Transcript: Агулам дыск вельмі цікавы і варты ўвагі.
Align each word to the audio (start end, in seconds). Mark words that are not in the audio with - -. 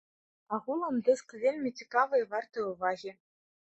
Агулам 0.57 0.97
дыск 1.11 1.37
вельмі 1.45 1.75
цікавы 1.79 2.15
і 2.25 2.29
варты 2.35 2.69
ўвагі. 2.75 3.19